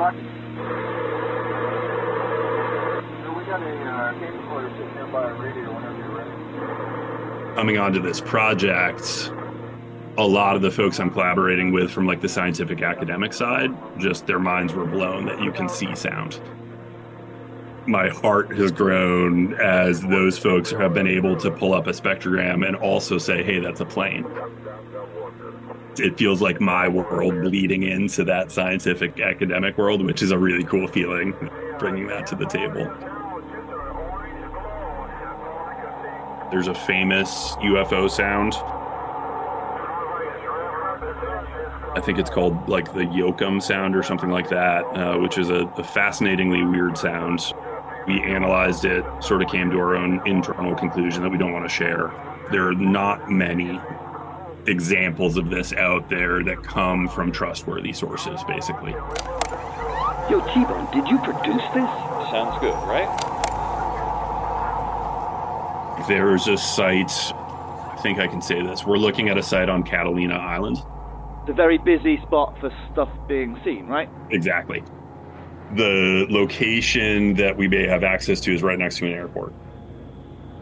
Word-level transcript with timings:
luck. 0.00 0.14
So 3.22 3.32
we 3.36 3.44
got 3.44 3.62
a 3.62 3.66
uh, 3.84 4.14
coming 7.54 7.76
onto 7.76 8.00
this 8.00 8.20
project, 8.22 9.30
a 10.16 10.26
lot 10.26 10.56
of 10.56 10.62
the 10.62 10.70
folks 10.70 10.98
I'm 10.98 11.10
collaborating 11.10 11.70
with 11.70 11.90
from 11.90 12.06
like 12.06 12.22
the 12.22 12.28
scientific 12.28 12.80
academic 12.80 13.34
side, 13.34 13.70
just 13.98 14.26
their 14.26 14.38
minds 14.38 14.72
were 14.72 14.86
blown 14.86 15.26
that 15.26 15.42
you 15.42 15.52
can 15.52 15.68
see 15.68 15.94
sound. 15.94 16.40
My 17.86 18.08
heart 18.08 18.56
has 18.56 18.72
grown 18.72 19.52
as 19.60 20.00
those 20.00 20.38
folks 20.38 20.70
have 20.70 20.94
been 20.94 21.08
able 21.08 21.36
to 21.36 21.50
pull 21.50 21.74
up 21.74 21.86
a 21.86 21.92
spectrogram 21.92 22.66
and 22.66 22.74
also 22.76 23.18
say, 23.18 23.42
hey, 23.42 23.58
that's 23.58 23.80
a 23.80 23.86
plane. 23.86 24.24
It 26.00 26.16
feels 26.16 26.40
like 26.40 26.62
my 26.62 26.88
world 26.88 27.42
bleeding 27.42 27.82
into 27.82 28.24
that 28.24 28.50
scientific 28.50 29.20
academic 29.20 29.76
world, 29.76 30.02
which 30.02 30.22
is 30.22 30.30
a 30.30 30.38
really 30.38 30.64
cool 30.64 30.88
feeling, 30.88 31.34
bringing 31.78 32.06
that 32.06 32.26
to 32.28 32.36
the 32.36 32.46
table. 32.46 32.86
There's 36.50 36.68
a 36.68 36.74
famous 36.74 37.52
UFO 37.56 38.10
sound. 38.10 38.54
I 41.94 42.00
think 42.00 42.18
it's 42.18 42.30
called 42.30 42.66
like 42.66 42.94
the 42.94 43.00
Yokum 43.00 43.62
sound 43.62 43.94
or 43.94 44.02
something 44.02 44.30
like 44.30 44.48
that, 44.48 44.84
uh, 44.96 45.18
which 45.18 45.36
is 45.36 45.50
a, 45.50 45.66
a 45.76 45.84
fascinatingly 45.84 46.64
weird 46.64 46.96
sound. 46.96 47.52
We 48.06 48.22
analyzed 48.22 48.86
it, 48.86 49.04
sort 49.22 49.42
of 49.42 49.50
came 49.50 49.70
to 49.70 49.76
our 49.76 49.96
own 49.96 50.26
internal 50.26 50.74
conclusion 50.74 51.22
that 51.24 51.30
we 51.30 51.36
don't 51.36 51.52
want 51.52 51.68
to 51.68 51.74
share. 51.74 52.10
There 52.50 52.68
are 52.68 52.74
not 52.74 53.30
many 53.30 53.78
examples 54.66 55.36
of 55.36 55.50
this 55.50 55.72
out 55.72 56.08
there 56.10 56.42
that 56.44 56.62
come 56.62 57.08
from 57.08 57.32
trustworthy 57.32 57.92
sources, 57.92 58.42
basically. 58.44 58.92
Yo, 60.30 60.40
T-Bone, 60.54 60.88
did 60.92 61.08
you 61.08 61.18
produce 61.18 61.62
this? 61.74 61.90
Sounds 62.30 62.58
good, 62.60 62.74
right? 62.86 63.08
There's 66.08 66.48
a 66.48 66.56
site, 66.56 67.10
I 67.10 67.98
think 68.02 68.18
I 68.18 68.26
can 68.26 68.40
say 68.40 68.62
this. 68.62 68.84
We're 68.86 68.96
looking 68.96 69.28
at 69.28 69.36
a 69.36 69.42
site 69.42 69.68
on 69.68 69.82
Catalina 69.82 70.34
Island. 70.34 70.78
The 71.46 71.52
very 71.52 71.78
busy 71.78 72.20
spot 72.22 72.56
for 72.60 72.70
stuff 72.92 73.08
being 73.28 73.58
seen, 73.64 73.86
right? 73.86 74.08
Exactly. 74.30 74.82
The 75.74 76.26
location 76.28 77.34
that 77.34 77.56
we 77.56 77.68
may 77.68 77.86
have 77.86 78.04
access 78.04 78.40
to 78.40 78.54
is 78.54 78.62
right 78.62 78.78
next 78.78 78.98
to 78.98 79.06
an 79.06 79.12
airport. 79.12 79.52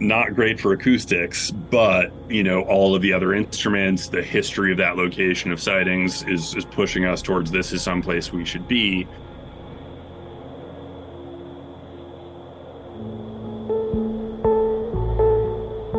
Not 0.01 0.35
great 0.35 0.61
for 0.61 0.73
acoustics, 0.73 1.51
but 1.51 2.13
you 2.29 2.45
know, 2.45 2.63
all 2.63 2.95
of 2.95 3.03
the 3.03 3.13
other 3.13 3.35
instruments, 3.35 4.09
the 4.09 4.23
history 4.23 4.71
of 4.71 4.79
that 4.79 4.97
location 4.97 5.51
of 5.51 5.61
sightings 5.61 6.23
is, 6.25 6.55
is 6.55 6.65
pushing 6.65 7.05
us 7.05 7.21
towards 7.21 7.51
this 7.51 7.73
is 7.73 7.83
someplace 7.83 8.33
we 8.33 8.45
should 8.45 8.69
be. 8.69 9.09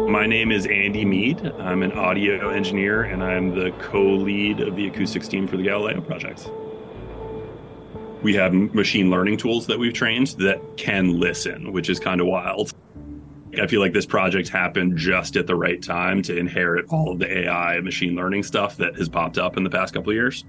My 0.08 0.26
name 0.26 0.54
is 0.54 0.66
Andy 0.66 1.04
Mead. 1.04 1.46
I'm 1.60 1.84
an 1.84 1.92
audio 1.92 2.52
engineer 2.52 3.04
and 3.04 3.22
I'm 3.22 3.54
the 3.54 3.72
co 3.80 4.02
lead 4.02 4.62
of 4.62 4.78
the 4.78 4.88
acoustics 4.88 5.28
team 5.28 5.46
for 5.46 5.58
the 5.58 5.64
Galileo 5.64 6.00
project. 6.00 6.50
We 8.22 8.34
have 8.36 8.54
machine 8.54 9.10
learning 9.10 9.38
tools 9.38 9.68
that 9.68 9.78
we've 9.78 9.94
trained 9.94 10.28
that 10.40 10.62
can 10.78 11.20
listen, 11.20 11.74
which 11.74 11.90
is 11.90 12.00
kind 12.00 12.22
of 12.22 12.28
wild. 12.28 12.74
I 13.62 13.68
feel 13.68 13.82
like 13.82 13.94
this 13.94 14.06
project 14.06 14.50
happened 14.50 14.98
just 14.98 15.36
at 15.36 15.48
the 15.48 15.56
right 15.56 15.82
time 15.82 16.22
to 16.24 16.38
inherit 16.38 16.86
all 16.90 17.12
of 17.12 17.20
the 17.20 17.40
AI 17.40 17.76
and 17.76 17.86
machine 17.86 18.16
learning 18.16 18.44
stuff 18.44 18.78
that 18.78 18.96
has 18.96 19.10
popped 19.10 19.38
up 19.38 19.58
in 19.58 19.64
the 19.64 19.70
past 19.70 19.94
couple 19.94 20.12
of 20.12 20.16
years. 20.16 20.46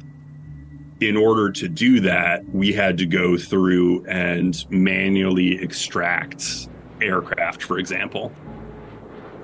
In 1.01 1.17
order 1.17 1.51
to 1.51 1.69
do 1.69 2.01
that, 2.01 2.47
we 2.51 2.73
had 2.73 2.99
to 2.99 3.07
go 3.07 3.39
through 3.39 4.05
and 4.07 4.65
manually 4.71 5.61
extract 5.63 6.69
aircraft, 7.01 7.63
for 7.63 7.79
example 7.79 8.33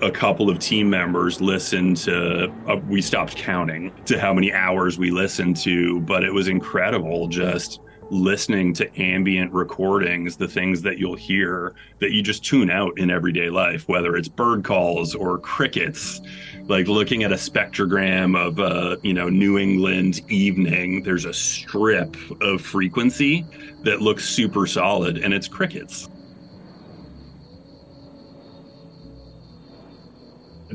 a 0.03 0.11
couple 0.11 0.51
of 0.51 0.59
team 0.59 0.91
members 0.91 1.41
listened 1.41 1.97
to 1.97 2.53
uh, 2.69 2.77
we 2.89 3.01
stopped 3.01 3.37
counting 3.37 3.91
to 4.05 4.21
how 4.21 4.33
many 4.33 4.53
hours 4.53 4.99
we 4.99 5.11
listened 5.11 5.57
to 5.57 6.01
but 6.01 6.23
it 6.23 6.33
was 6.33 6.49
incredible 6.49 7.29
just 7.29 7.81
listening 8.11 8.73
to 8.73 9.01
ambient 9.01 9.53
recordings 9.53 10.37
the 10.37 10.47
things 10.47 10.83
that 10.83 10.99
you'll 10.99 11.17
hear 11.17 11.75
that 11.99 12.13
you 12.13 12.23
just 12.23 12.45
tune 12.45 12.71
out 12.71 12.97
in 12.99 13.11
everyday 13.11 13.51
life 13.51 13.89
whether 13.89 14.17
it's 14.17 14.29
bird 14.29 14.65
calls 14.65 15.15
or 15.15 15.39
crickets 15.39 16.21
like 16.65 16.87
looking 16.87 17.25
at 17.25 17.33
a 17.33 17.37
spectrogram 17.37 18.37
of 18.37 18.59
a 18.59 18.99
you 19.03 19.13
know 19.13 19.29
new 19.29 19.59
england 19.59 20.21
evening 20.31 21.03
there's 21.03 21.25
a 21.25 21.33
strip 21.33 22.17
of 22.41 22.61
frequency 22.61 23.45
that 23.83 24.01
looks 24.01 24.25
super 24.25 24.67
solid 24.67 25.19
and 25.19 25.35
it's 25.35 25.49
crickets 25.49 26.09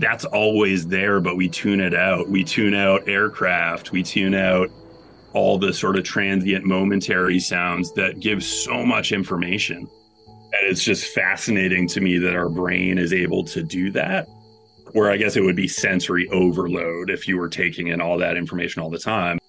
that's 0.02 0.26
always 0.26 0.88
there, 0.88 1.20
but 1.20 1.36
we 1.36 1.48
tune 1.48 1.80
it 1.80 1.94
out. 1.94 2.28
We 2.30 2.44
tune 2.44 2.74
out 2.74 3.08
aircraft. 3.08 3.92
We 3.92 4.04
tune 4.04 4.34
out 4.34 4.70
all 5.34 5.58
the 5.58 5.74
sort 5.74 5.98
of 5.98 6.04
transient, 6.04 6.66
momentary 6.66 7.40
sounds 7.40 7.94
that 7.94 8.20
give 8.20 8.44
so 8.44 8.86
much 8.86 9.12
information. 9.12 9.78
And 9.78 10.70
it's 10.70 10.84
just 10.84 11.14
fascinating 11.14 11.88
to 11.90 12.02
me 12.02 12.18
that 12.18 12.36
our 12.36 12.50
brain 12.50 12.98
is 12.98 13.14
able 13.14 13.44
to 13.46 13.64
do 13.64 13.92
that. 13.92 14.28
Where 14.92 15.10
I 15.10 15.16
guess 15.16 15.38
it 15.38 15.44
would 15.44 15.56
be 15.56 15.70
sensory 15.70 16.28
overload 16.30 17.10
if 17.10 17.28
you 17.28 17.38
were 17.38 17.48
taking 17.48 17.88
in 17.88 18.02
all 18.02 18.18
that 18.18 18.36
information 18.36 18.82
all 18.82 18.90
the 18.90 19.00
time. 19.00 19.40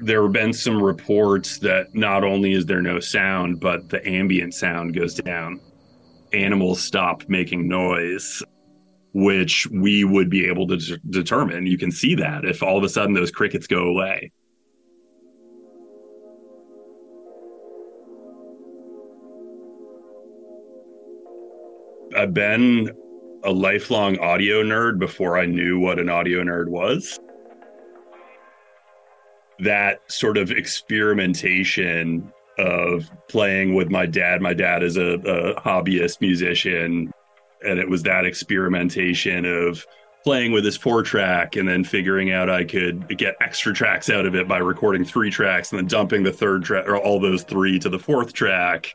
There 0.00 0.22
have 0.22 0.32
been 0.32 0.52
some 0.52 0.82
reports 0.82 1.58
that 1.58 1.94
not 1.94 2.24
only 2.24 2.52
is 2.52 2.66
there 2.66 2.82
no 2.82 2.98
sound, 2.98 3.60
but 3.60 3.88
the 3.88 4.06
ambient 4.06 4.54
sound 4.54 4.94
goes 4.94 5.14
down. 5.14 5.60
Animals 6.32 6.80
stop 6.80 7.28
making 7.28 7.68
noise 7.68 8.42
which 9.18 9.66
we 9.72 10.04
would 10.04 10.30
be 10.30 10.46
able 10.46 10.64
to 10.68 10.76
d- 10.76 10.96
determine. 11.10 11.66
You 11.66 11.76
can 11.76 11.90
see 11.90 12.14
that 12.14 12.44
if 12.44 12.62
all 12.62 12.78
of 12.78 12.84
a 12.84 12.88
sudden 12.88 13.14
those 13.14 13.32
crickets 13.32 13.66
go 13.66 13.88
away. 13.88 14.30
I've 22.16 22.32
been 22.32 22.90
a 23.42 23.50
lifelong 23.50 24.18
audio 24.20 24.62
nerd 24.62 25.00
before 25.00 25.36
I 25.36 25.46
knew 25.46 25.80
what 25.80 25.98
an 25.98 26.08
audio 26.08 26.42
nerd 26.44 26.68
was. 26.68 27.18
That 29.58 30.00
sort 30.10 30.38
of 30.38 30.52
experimentation 30.52 32.32
of 32.58 33.10
playing 33.28 33.74
with 33.74 33.90
my 33.90 34.06
dad. 34.06 34.40
My 34.40 34.54
dad 34.54 34.84
is 34.84 34.96
a, 34.96 35.14
a 35.14 35.60
hobbyist 35.60 36.20
musician, 36.20 37.12
and 37.64 37.78
it 37.78 37.88
was 37.88 38.02
that 38.04 38.24
experimentation 38.24 39.44
of 39.44 39.84
playing 40.24 40.52
with 40.52 40.64
this 40.64 40.76
four 40.76 41.02
track 41.02 41.56
and 41.56 41.68
then 41.68 41.84
figuring 41.84 42.32
out 42.32 42.50
I 42.50 42.64
could 42.64 43.16
get 43.16 43.36
extra 43.40 43.72
tracks 43.72 44.10
out 44.10 44.26
of 44.26 44.34
it 44.34 44.48
by 44.48 44.58
recording 44.58 45.04
three 45.04 45.30
tracks 45.30 45.70
and 45.70 45.78
then 45.78 45.86
dumping 45.86 46.22
the 46.22 46.32
third 46.32 46.64
track 46.64 46.86
or 46.86 46.96
all 46.96 47.20
those 47.20 47.44
three 47.44 47.78
to 47.78 47.88
the 47.88 47.98
fourth 47.98 48.32
track. 48.32 48.94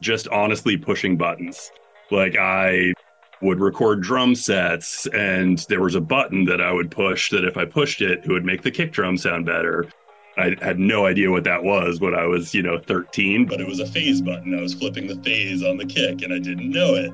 Just 0.00 0.28
honestly 0.28 0.76
pushing 0.76 1.16
buttons. 1.16 1.70
Like 2.10 2.36
I 2.36 2.94
would 3.42 3.60
record 3.60 4.02
drum 4.02 4.34
sets 4.34 5.06
and 5.08 5.58
there 5.68 5.82
was 5.82 5.94
a 5.94 6.00
button 6.00 6.44
that 6.46 6.60
I 6.60 6.72
would 6.72 6.90
push 6.90 7.30
that 7.30 7.44
if 7.44 7.56
I 7.56 7.64
pushed 7.64 8.00
it, 8.00 8.20
it 8.24 8.28
would 8.28 8.44
make 8.44 8.62
the 8.62 8.70
kick 8.70 8.92
drum 8.92 9.16
sound 9.16 9.44
better. 9.44 9.90
I 10.36 10.56
had 10.62 10.78
no 10.78 11.06
idea 11.06 11.30
what 11.30 11.44
that 11.44 11.62
was 11.62 12.00
when 12.00 12.14
I 12.14 12.26
was, 12.26 12.54
you 12.54 12.62
know, 12.62 12.78
13, 12.78 13.46
but 13.46 13.60
it 13.60 13.66
was 13.66 13.78
a 13.78 13.86
phase 13.86 14.20
button. 14.20 14.58
I 14.58 14.62
was 14.62 14.74
flipping 14.74 15.06
the 15.06 15.22
phase 15.22 15.62
on 15.62 15.76
the 15.76 15.86
kick 15.86 16.22
and 16.22 16.32
I 16.32 16.38
didn't 16.38 16.70
know 16.70 16.94
it 16.94 17.12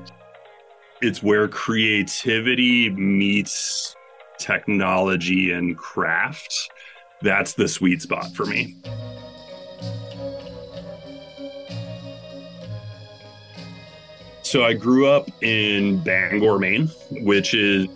it's 1.01 1.23
where 1.23 1.47
creativity 1.47 2.89
meets 2.91 3.95
technology 4.37 5.51
and 5.51 5.77
craft. 5.77 6.69
That's 7.21 7.53
the 7.53 7.67
sweet 7.67 8.01
spot 8.01 8.33
for 8.35 8.45
me. 8.45 8.77
So 14.43 14.63
I 14.63 14.73
grew 14.73 15.07
up 15.07 15.29
in 15.41 16.03
Bangor, 16.03 16.59
Maine, 16.59 16.87
which 17.23 17.53
is 17.53 17.87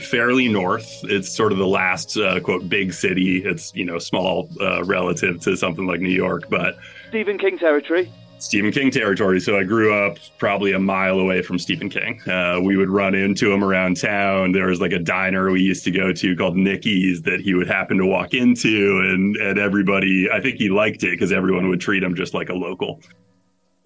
fairly 0.00 0.48
north. 0.48 0.88
It's 1.04 1.32
sort 1.32 1.52
of 1.52 1.58
the 1.58 1.66
last 1.66 2.16
uh, 2.16 2.40
quote 2.40 2.68
big 2.68 2.92
city. 2.92 3.42
It's 3.44 3.74
you 3.74 3.84
know 3.84 3.98
small 3.98 4.48
uh, 4.60 4.84
relative 4.84 5.40
to 5.42 5.56
something 5.56 5.86
like 5.86 6.00
New 6.00 6.08
York, 6.08 6.48
but 6.50 6.76
Stephen 7.08 7.38
King 7.38 7.56
territory. 7.58 8.10
Stephen 8.40 8.72
King 8.72 8.90
territory. 8.90 9.40
So 9.40 9.58
I 9.58 9.64
grew 9.64 9.94
up 9.94 10.18
probably 10.38 10.72
a 10.72 10.78
mile 10.78 11.18
away 11.20 11.42
from 11.42 11.58
Stephen 11.58 11.90
King. 11.90 12.20
Uh, 12.28 12.58
we 12.62 12.76
would 12.76 12.88
run 12.88 13.14
into 13.14 13.52
him 13.52 13.62
around 13.62 13.96
town. 13.96 14.52
There 14.52 14.66
was 14.66 14.80
like 14.80 14.92
a 14.92 14.98
diner 14.98 15.50
we 15.50 15.60
used 15.60 15.84
to 15.84 15.90
go 15.90 16.12
to 16.12 16.36
called 16.36 16.56
Nicky's 16.56 17.22
that 17.22 17.40
he 17.40 17.54
would 17.54 17.68
happen 17.68 17.98
to 17.98 18.06
walk 18.06 18.34
into, 18.34 19.00
and 19.04 19.36
and 19.36 19.58
everybody, 19.58 20.28
I 20.30 20.40
think 20.40 20.56
he 20.56 20.68
liked 20.68 21.02
it 21.04 21.12
because 21.12 21.32
everyone 21.32 21.68
would 21.68 21.80
treat 21.80 22.02
him 22.02 22.14
just 22.14 22.34
like 22.34 22.48
a 22.48 22.54
local. 22.54 23.00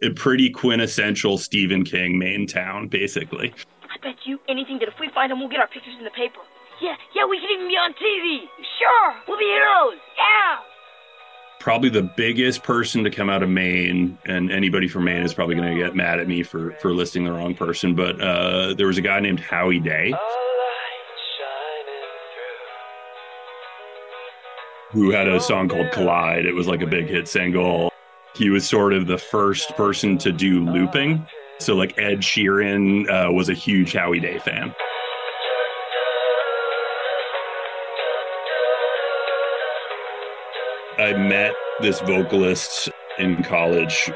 A 0.02 0.10
pretty 0.10 0.50
quintessential 0.50 1.38
Stephen 1.38 1.84
King 1.84 2.18
Maine 2.18 2.46
town, 2.46 2.88
basically. 2.88 3.54
I 3.84 3.96
bet 4.02 4.16
you 4.24 4.38
anything 4.48 4.78
that 4.80 4.88
if 4.88 4.94
we 5.00 5.08
find 5.14 5.32
him, 5.32 5.40
we'll 5.40 5.48
get 5.48 5.60
our 5.60 5.68
pictures 5.68 5.94
in 5.98 6.04
the 6.04 6.10
paper. 6.10 6.40
Yeah, 6.80 6.96
yeah, 7.14 7.24
we 7.26 7.38
can 7.38 7.48
even 7.54 7.68
be 7.68 7.74
on 7.74 7.92
TV. 7.94 8.46
Sure, 8.78 9.14
we'll 9.28 9.38
be 9.38 9.44
heroes. 9.44 10.00
Yeah. 10.18 10.73
Probably 11.64 11.88
the 11.88 12.02
biggest 12.02 12.62
person 12.62 13.02
to 13.02 13.10
come 13.10 13.30
out 13.30 13.42
of 13.42 13.48
Maine, 13.48 14.18
and 14.26 14.52
anybody 14.52 14.86
from 14.86 15.04
Maine 15.04 15.22
is 15.22 15.32
probably 15.32 15.54
going 15.54 15.74
to 15.74 15.82
get 15.82 15.96
mad 15.96 16.20
at 16.20 16.28
me 16.28 16.42
for 16.42 16.72
for 16.72 16.92
listing 16.92 17.24
the 17.24 17.32
wrong 17.32 17.54
person. 17.54 17.94
But 17.94 18.20
uh, 18.20 18.74
there 18.74 18.86
was 18.86 18.98
a 18.98 19.00
guy 19.00 19.18
named 19.18 19.40
Howie 19.40 19.80
Day 19.80 20.12
who 24.90 25.10
had 25.10 25.26
a 25.26 25.40
song 25.40 25.70
called 25.70 25.90
Collide. 25.90 26.44
It 26.44 26.52
was 26.52 26.68
like 26.68 26.82
a 26.82 26.86
big 26.86 27.06
hit 27.06 27.26
single. 27.28 27.90
He 28.36 28.50
was 28.50 28.68
sort 28.68 28.92
of 28.92 29.06
the 29.06 29.18
first 29.18 29.74
person 29.74 30.18
to 30.18 30.32
do 30.32 30.60
looping. 30.60 31.26
So 31.60 31.74
like 31.74 31.96
Ed 31.96 32.18
Sheeran 32.18 33.08
uh, 33.08 33.32
was 33.32 33.48
a 33.48 33.54
huge 33.54 33.94
Howie 33.94 34.20
Day 34.20 34.38
fan. 34.38 34.74
I 40.98 41.12
met 41.12 41.54
this 41.80 42.00
vocalist 42.00 42.88
in 43.18 43.42
college. 43.42 44.12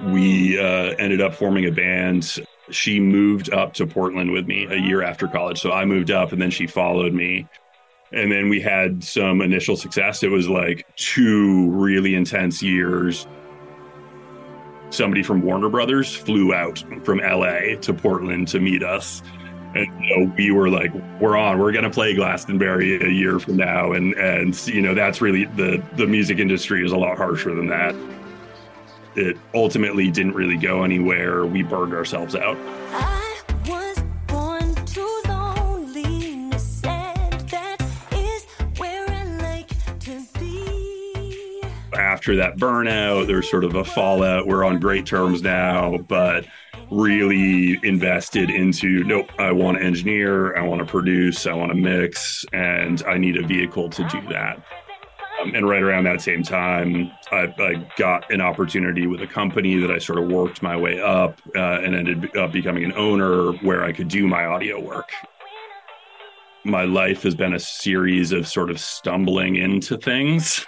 We 0.00 0.58
uh, 0.58 0.94
ended 0.98 1.20
up 1.20 1.34
forming 1.34 1.66
a 1.66 1.70
band. 1.70 2.38
She 2.70 2.98
moved 2.98 3.52
up 3.52 3.74
to 3.74 3.86
Portland 3.86 4.30
with 4.30 4.46
me 4.46 4.66
a 4.66 4.76
year 4.76 5.02
after 5.02 5.28
college. 5.28 5.60
So 5.60 5.72
I 5.72 5.84
moved 5.84 6.10
up 6.10 6.32
and 6.32 6.40
then 6.40 6.50
she 6.50 6.66
followed 6.66 7.12
me. 7.12 7.46
And 8.12 8.32
then 8.32 8.48
we 8.48 8.60
had 8.62 9.04
some 9.04 9.42
initial 9.42 9.76
success. 9.76 10.22
It 10.22 10.30
was 10.30 10.48
like 10.48 10.86
two 10.96 11.70
really 11.70 12.14
intense 12.14 12.62
years. 12.62 13.26
Somebody 14.88 15.22
from 15.22 15.42
Warner 15.42 15.68
Brothers 15.68 16.14
flew 16.16 16.54
out 16.54 16.82
from 17.04 17.18
LA 17.18 17.76
to 17.82 17.92
Portland 17.92 18.48
to 18.48 18.60
meet 18.60 18.82
us 18.82 19.22
and 19.74 20.04
you 20.04 20.16
know, 20.16 20.32
we 20.36 20.50
were 20.50 20.70
like, 20.70 20.92
we're 21.20 21.36
on, 21.36 21.58
we're 21.58 21.72
to 21.84 21.90
play 21.90 22.14
Glastonbury 22.14 23.00
a 23.00 23.10
year 23.10 23.38
from 23.38 23.56
now. 23.56 23.92
And, 23.92 24.14
and, 24.14 24.66
you 24.66 24.80
know, 24.80 24.94
that's 24.94 25.20
really 25.20 25.44
the, 25.44 25.82
the 25.96 26.06
music 26.06 26.38
industry 26.38 26.84
is 26.84 26.92
a 26.92 26.96
lot 26.96 27.16
harsher 27.16 27.54
than 27.54 27.66
that. 27.68 27.94
It 29.16 29.36
ultimately 29.54 30.10
didn't 30.10 30.34
really 30.34 30.56
go 30.56 30.84
anywhere. 30.84 31.44
We 31.44 31.62
burned 31.62 31.92
ourselves 31.92 32.34
out. 32.34 32.56
Ah. 32.92 33.17
After 42.28 42.36
that 42.36 42.58
burnout, 42.58 43.26
there's 43.26 43.50
sort 43.50 43.64
of 43.64 43.74
a 43.74 43.82
fallout. 43.82 44.46
We're 44.46 44.62
on 44.62 44.78
great 44.78 45.06
terms 45.06 45.40
now, 45.40 45.96
but 45.96 46.44
really 46.90 47.80
invested 47.82 48.50
into 48.50 49.02
nope 49.04 49.30
i 49.38 49.50
want 49.50 49.78
to 49.78 49.84
engineer 49.84 50.56
i 50.56 50.62
want 50.62 50.78
to 50.78 50.86
produce 50.86 51.46
i 51.46 51.52
want 51.52 51.70
to 51.70 51.76
mix 51.76 52.46
and 52.54 53.02
i 53.02 53.18
need 53.18 53.36
a 53.36 53.46
vehicle 53.46 53.90
to 53.90 54.06
do 54.08 54.20
that. 54.28 54.62
Um, 55.40 55.54
and 55.54 55.68
right 55.68 55.82
around 55.82 56.04
that 56.04 56.20
same 56.20 56.42
time 56.42 57.10
I, 57.30 57.54
I, 57.58 57.92
got 57.96 58.30
an 58.30 58.42
opportunity 58.42 59.06
with 59.06 59.22
a 59.22 59.26
company 59.26 59.78
that 59.78 59.90
i 59.90 59.98
sort 59.98 60.18
of 60.18 60.28
worked 60.28 60.62
my 60.62 60.76
way 60.76 61.00
up 61.00 61.40
uh, 61.56 61.80
and 61.80 61.94
ended 61.94 62.36
up 62.36 62.52
becoming 62.52 62.84
an 62.84 62.92
owner 62.92 63.52
where 63.62 63.84
i 63.84 63.92
could 63.92 64.08
do 64.08 64.26
my 64.26 64.44
audio 64.44 64.78
work. 64.78 65.10
My 66.64 66.84
life 66.84 67.22
has 67.22 67.34
been 67.34 67.54
a 67.54 67.60
series 67.60 68.32
of 68.32 68.46
sort 68.46 68.70
of 68.70 68.78
stumbling 68.78 69.56
into 69.56 69.96
things 69.96 70.66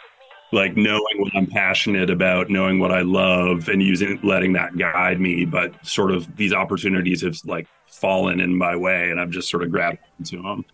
like 0.52 0.76
knowing 0.76 1.16
what 1.16 1.32
I'm 1.34 1.46
passionate 1.46 2.10
about, 2.10 2.50
knowing 2.50 2.78
what 2.78 2.92
I 2.92 3.02
love, 3.02 3.68
and 3.68 3.82
using 3.82 4.18
letting 4.22 4.52
that 4.54 4.76
guide 4.76 5.20
me. 5.20 5.44
But 5.44 5.74
sort 5.86 6.10
of 6.10 6.36
these 6.36 6.52
opportunities 6.52 7.22
have 7.22 7.38
like 7.44 7.66
fallen 7.86 8.40
in 8.40 8.56
my 8.56 8.76
way, 8.76 9.10
and 9.10 9.20
I've 9.20 9.30
just 9.30 9.48
sort 9.48 9.62
of 9.62 9.70
grabbed 9.70 9.98
into 10.18 10.42
them. 10.42 10.64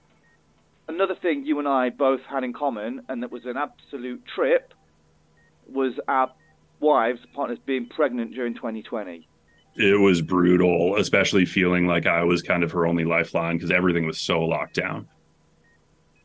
Another 0.89 1.17
thing 1.17 1.45
you 1.45 1.59
and 1.59 1.67
I 1.67 1.91
both 1.91 2.21
had 2.23 2.45
in 2.45 2.53
common, 2.53 3.03
and 3.09 3.23
that 3.23 3.31
was 3.31 3.45
an 3.45 3.57
absolute 3.57 4.25
trip, 4.27 4.73
was 5.67 5.95
our 6.07 6.31
wives, 6.81 7.21
partners, 7.35 7.59
being 7.67 7.87
pregnant 7.87 8.35
during 8.35 8.55
2020. 8.55 9.27
It 9.77 10.01
was 10.01 10.23
brutal, 10.23 10.97
especially 10.97 11.45
feeling 11.45 11.87
like 11.87 12.07
I 12.07 12.23
was 12.23 12.41
kind 12.41 12.63
of 12.63 12.71
her 12.73 12.87
only 12.87 13.05
lifeline 13.05 13.57
because 13.57 13.71
everything 13.71 14.07
was 14.07 14.19
so 14.19 14.41
locked 14.41 14.75
down. 14.75 15.09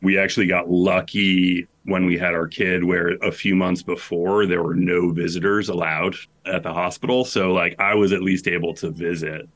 We 0.02 0.18
actually 0.18 0.48
got 0.48 0.70
lucky 0.70 1.68
when 1.86 2.06
we 2.06 2.18
had 2.18 2.34
our 2.34 2.48
kid 2.48 2.84
where 2.84 3.16
a 3.22 3.32
few 3.32 3.56
months 3.56 3.82
before 3.82 4.46
there 4.46 4.62
were 4.62 4.76
no 4.76 5.12
visitors 5.12 5.70
allowed 5.70 6.16
at 6.46 6.64
the 6.64 6.74
hospital. 6.74 7.26
So 7.26 7.52
like 7.52 7.76
i 7.80 7.96
was 7.96 8.12
at 8.12 8.22
least 8.22 8.48
able 8.48 8.74
to 8.76 8.92
visit. 8.92 9.48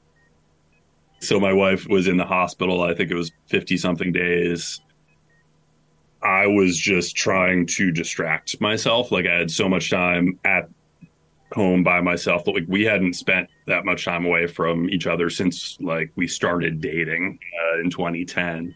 So 1.20 1.40
my 1.40 1.54
wife 1.54 1.88
was 1.88 2.08
in 2.08 2.18
the 2.18 2.26
hospital 2.26 2.82
i 2.82 2.94
think 2.94 3.12
it 3.12 3.16
was 3.16 3.32
50 3.48 3.78
something 3.78 4.12
days. 4.12 4.82
I 6.24 6.48
was 6.48 6.78
just 6.78 7.16
trying 7.16 7.68
to 7.68 7.92
distract 7.92 8.60
myself. 8.60 9.12
Like 9.12 9.28
i 9.28 9.36
had 9.36 9.52
so 9.52 9.70
much 9.70 9.92
time 9.92 10.40
at 10.46 10.70
home 11.54 11.84
by 11.84 12.02
myself 12.02 12.44
but 12.44 12.56
like 12.56 12.66
we 12.68 12.84
hadn't 12.84 13.14
spent 13.14 13.48
that 13.68 13.86
much 13.86 14.04
time 14.04 14.26
away 14.26 14.48
from 14.48 14.90
each 14.90 15.08
other 15.08 15.30
since 15.30 15.78
like 15.80 16.12
we 16.16 16.28
started 16.28 16.82
dating 16.82 17.40
uh, 17.62 17.80
in 17.80 17.90
2010 17.90 18.76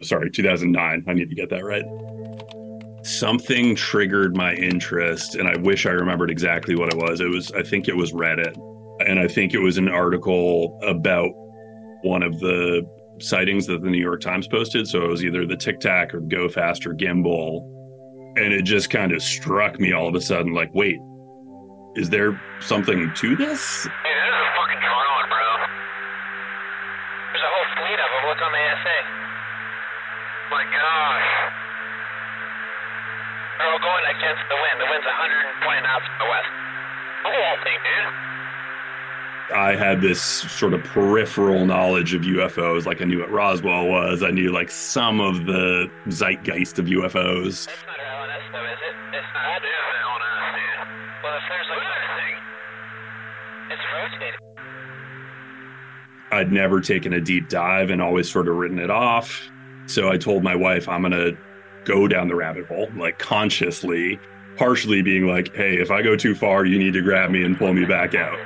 sorry 0.00 0.30
2009 0.30 1.04
i 1.06 1.12
need 1.12 1.28
to 1.28 1.34
get 1.34 1.50
that 1.50 1.64
right 1.64 1.84
something 3.20 3.76
triggered 3.76 4.34
my 4.34 4.54
interest 4.54 5.34
and 5.34 5.46
i 5.46 5.54
wish 5.58 5.84
i 5.84 5.90
remembered 5.90 6.30
exactly 6.30 6.74
what 6.74 6.88
it 6.88 6.96
was. 6.96 7.20
It 7.20 7.28
was 7.28 7.52
i 7.52 7.62
think 7.62 7.86
it 7.86 7.94
was 7.94 8.12
reddit 8.12 8.56
and 9.06 9.20
i 9.20 9.28
think 9.28 9.52
it 9.52 9.58
was 9.58 9.76
an 9.76 9.88
article 9.88 10.78
about 10.82 11.28
one 12.00 12.22
of 12.22 12.40
the 12.40 12.82
sightings 13.20 13.66
that 13.66 13.82
the 13.82 13.90
new 13.90 14.00
york 14.00 14.22
times 14.22 14.48
posted. 14.48 14.88
So 14.88 15.04
it 15.04 15.08
was 15.08 15.22
either 15.22 15.44
the 15.44 15.56
tic 15.56 15.80
tac 15.80 16.14
or 16.14 16.20
go 16.20 16.48
fast 16.48 16.86
or 16.86 16.94
gimbal 16.94 17.60
and 18.40 18.54
it 18.54 18.62
just 18.62 18.88
kind 18.88 19.12
of 19.12 19.22
struck 19.22 19.78
me 19.78 19.92
all 19.92 20.08
of 20.08 20.14
a 20.14 20.20
sudden 20.22 20.54
like 20.54 20.70
wait 20.72 20.96
is 21.96 22.08
there 22.08 22.40
something 22.60 23.12
to 23.16 23.36
this? 23.36 23.84
Yeah, 23.84 24.16
this 24.16 24.36
is 24.40 24.50
fucking 24.56 24.80
drama 24.80 25.28
bro. 25.28 25.46
There's 27.34 27.44
a 27.44 27.52
whole 27.52 27.68
fleet 27.76 28.00
of 28.00 28.10
them 28.16 28.22
look 28.30 28.40
on 28.40 28.52
the 28.56 28.62
asa 28.72 28.96
my 30.50 30.64
gosh 30.64 31.29
they're 33.60 33.84
going 33.84 34.06
against 34.16 34.42
the 34.48 34.56
wind. 34.56 34.76
The 34.80 34.88
wind's 34.88 35.04
120 35.04 35.84
knots 35.84 36.08
to 36.08 36.16
the 36.16 36.28
west. 36.32 36.50
The 37.24 37.30
whole 37.30 37.58
thing, 37.60 37.78
dude. 37.84 38.08
I 39.52 39.74
had 39.74 40.00
this 40.00 40.22
sort 40.22 40.74
of 40.74 40.84
peripheral 40.84 41.66
knowledge 41.66 42.14
of 42.14 42.22
UFOs, 42.22 42.86
like 42.86 43.02
I 43.02 43.04
knew 43.04 43.18
what 43.18 43.30
Roswell 43.30 43.88
was. 43.88 44.22
I 44.22 44.30
knew 44.30 44.52
like 44.52 44.70
some 44.70 45.20
of 45.20 45.46
the 45.46 45.90
zeitgeist 46.08 46.78
of 46.78 46.86
UFOs. 46.86 47.66
It's 47.66 47.66
not 47.66 47.98
LNS 47.98 48.52
though, 48.52 48.64
is 48.64 48.78
it? 48.78 48.94
It's 49.18 49.26
not. 49.34 49.42
I 49.44 49.58
LNS, 49.58 50.54
dude. 50.54 50.86
Well, 51.24 51.36
if 51.36 51.42
there's 51.50 51.66
another 51.66 52.08
thing, 52.16 52.34
it's 53.70 53.82
rotating. 53.92 54.38
I'd 56.30 56.52
never 56.52 56.80
taken 56.80 57.12
a 57.12 57.20
deep 57.20 57.48
dive 57.48 57.90
and 57.90 58.00
always 58.00 58.30
sort 58.30 58.46
of 58.48 58.54
written 58.54 58.78
it 58.78 58.90
off. 58.90 59.50
So 59.86 60.08
I 60.10 60.16
told 60.16 60.44
my 60.44 60.54
wife, 60.54 60.88
I'm 60.88 61.02
going 61.02 61.10
to 61.10 61.36
go 61.90 62.06
down 62.06 62.28
the 62.28 62.34
rabbit 62.36 62.66
hole, 62.66 62.88
like 62.96 63.18
consciously, 63.18 64.20
partially 64.56 65.02
being 65.02 65.26
like, 65.26 65.54
hey, 65.56 65.80
if 65.80 65.90
I 65.90 66.02
go 66.02 66.14
too 66.14 66.36
far, 66.36 66.64
you 66.64 66.78
need 66.78 66.92
to 66.92 67.02
grab 67.02 67.30
me 67.30 67.42
and 67.42 67.58
pull 67.58 67.72
me 67.74 67.84
back 67.84 68.14
out. 68.14 68.38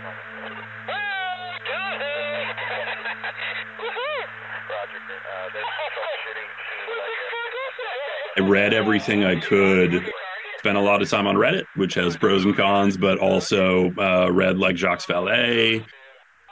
I 8.37 8.41
read 8.41 8.73
everything 8.73 9.25
I 9.25 9.39
could. 9.39 10.11
Spent 10.59 10.79
a 10.79 10.81
lot 10.81 11.03
of 11.03 11.11
time 11.11 11.27
on 11.27 11.37
Reddit, 11.37 11.65
which 11.77 11.95
has 11.95 12.17
pros 12.17 12.45
and 12.45 12.57
cons, 12.57 12.97
but 12.97 13.19
also 13.19 13.93
uh, 13.99 14.31
read 14.33 14.59
like 14.59 14.77
Jacques 14.77 15.03
Vallée, 15.03 15.85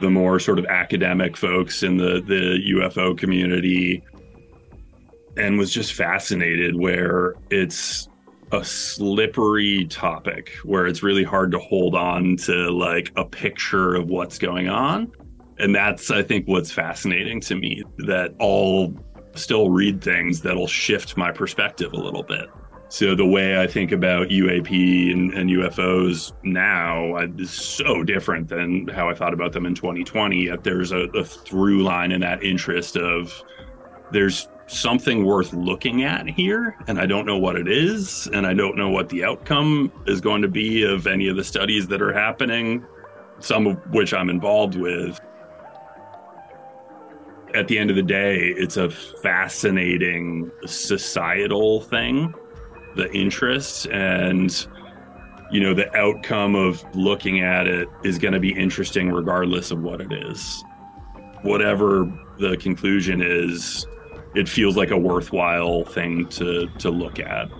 the 0.00 0.10
more 0.10 0.38
sort 0.38 0.58
of 0.58 0.66
academic 0.66 1.36
folks 1.38 1.82
in 1.82 1.96
the 1.96 2.20
the 2.20 2.58
UFO 2.74 3.16
community 3.16 4.02
and 5.36 5.58
was 5.58 5.72
just 5.72 5.94
fascinated 5.94 6.76
where 6.76 7.34
it's 7.50 8.08
a 8.52 8.62
slippery 8.62 9.86
topic 9.86 10.50
where 10.62 10.86
it's 10.86 11.02
really 11.02 11.24
hard 11.24 11.50
to 11.50 11.58
hold 11.58 11.94
on 11.94 12.36
to 12.36 12.70
like 12.70 13.10
a 13.16 13.24
picture 13.24 13.94
of 13.94 14.08
what's 14.08 14.38
going 14.38 14.68
on. 14.68 15.10
And 15.58 15.74
that's, 15.74 16.10
I 16.10 16.22
think, 16.22 16.46
what's 16.46 16.70
fascinating 16.70 17.40
to 17.42 17.54
me 17.54 17.82
that 17.98 18.34
I'll 18.40 18.94
still 19.34 19.70
read 19.70 20.02
things 20.02 20.42
that'll 20.42 20.66
shift 20.66 21.16
my 21.16 21.30
perspective 21.30 21.92
a 21.92 21.96
little 21.96 22.22
bit. 22.22 22.48
So 22.92 23.14
the 23.14 23.24
way 23.24 23.58
I 23.58 23.66
think 23.66 23.90
about 23.90 24.28
UAP 24.28 25.10
and, 25.10 25.32
and 25.32 25.48
UFOs 25.48 26.32
now 26.42 27.16
is 27.38 27.50
so 27.50 28.02
different 28.02 28.48
than 28.48 28.86
how 28.88 29.08
I 29.08 29.14
thought 29.14 29.32
about 29.32 29.52
them 29.52 29.64
in 29.64 29.74
2020. 29.74 30.44
Yet 30.44 30.62
there's 30.62 30.92
a, 30.92 31.04
a 31.14 31.24
through 31.24 31.84
line 31.84 32.12
in 32.12 32.20
that 32.20 32.42
interest 32.42 32.98
of 32.98 33.42
there's 34.10 34.46
something 34.66 35.24
worth 35.24 35.52
looking 35.52 36.04
at 36.04 36.28
here, 36.28 36.76
and 36.86 36.98
I 36.98 37.06
don't 37.06 37.26
know 37.26 37.38
what 37.38 37.56
it 37.56 37.68
is, 37.68 38.28
and 38.32 38.46
I 38.46 38.54
don't 38.54 38.76
know 38.76 38.90
what 38.90 39.08
the 39.08 39.24
outcome 39.24 39.92
is 40.06 40.20
going 40.20 40.42
to 40.42 40.48
be 40.48 40.84
of 40.84 41.06
any 41.06 41.28
of 41.28 41.36
the 41.36 41.44
studies 41.44 41.86
that 41.88 42.00
are 42.00 42.12
happening, 42.12 42.84
some 43.40 43.66
of 43.66 43.78
which 43.92 44.14
I'm 44.14 44.30
involved 44.30 44.76
with. 44.76 45.18
At 47.54 47.68
the 47.68 47.78
end 47.78 47.90
of 47.90 47.96
the 47.96 48.02
day, 48.02 48.54
it's 48.56 48.78
a 48.78 48.88
fascinating 48.88 50.50
societal 50.66 51.82
thing 51.82 52.34
the 52.94 53.10
interest 53.12 53.86
and 53.86 54.66
you 55.50 55.60
know 55.60 55.74
the 55.74 55.94
outcome 55.96 56.54
of 56.54 56.84
looking 56.94 57.40
at 57.40 57.66
it 57.66 57.88
is 58.04 58.18
going 58.18 58.34
to 58.34 58.40
be 58.40 58.52
interesting 58.52 59.10
regardless 59.10 59.70
of 59.70 59.80
what 59.82 60.00
it 60.00 60.12
is 60.12 60.62
whatever 61.42 62.10
the 62.38 62.56
conclusion 62.58 63.22
is 63.22 63.86
it 64.34 64.48
feels 64.48 64.76
like 64.76 64.90
a 64.90 64.98
worthwhile 64.98 65.84
thing 65.84 66.26
to 66.28 66.68
to 66.78 66.90
look 66.90 67.18
at 67.18 67.50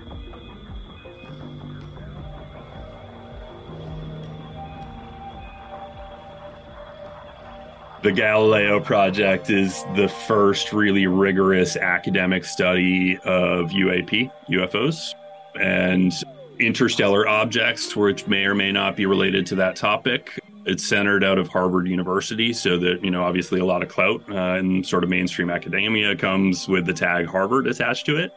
the 8.02 8.10
Galileo 8.10 8.80
project 8.80 9.48
is 9.48 9.84
the 9.94 10.08
first 10.08 10.72
really 10.72 11.06
rigorous 11.06 11.76
academic 11.76 12.44
study 12.44 13.16
of 13.18 13.70
UAP, 13.70 14.30
UFOs, 14.50 15.14
and 15.60 16.12
interstellar 16.58 17.28
objects, 17.28 17.94
which 17.94 18.26
may 18.26 18.44
or 18.44 18.54
may 18.54 18.72
not 18.72 18.96
be 18.96 19.06
related 19.06 19.46
to 19.46 19.54
that 19.56 19.76
topic. 19.76 20.41
It's 20.64 20.86
centered 20.86 21.24
out 21.24 21.38
of 21.38 21.48
Harvard 21.48 21.88
University, 21.88 22.52
so 22.52 22.78
that, 22.78 23.02
you 23.02 23.10
know, 23.10 23.24
obviously 23.24 23.58
a 23.58 23.64
lot 23.64 23.82
of 23.82 23.88
clout 23.88 24.22
uh, 24.30 24.58
and 24.58 24.86
sort 24.86 25.02
of 25.02 25.10
mainstream 25.10 25.50
academia 25.50 26.14
comes 26.14 26.68
with 26.68 26.86
the 26.86 26.92
tag 26.92 27.26
Harvard 27.26 27.66
attached 27.66 28.06
to 28.06 28.16
it. 28.16 28.32